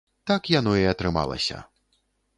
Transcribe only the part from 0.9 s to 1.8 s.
атрымалася.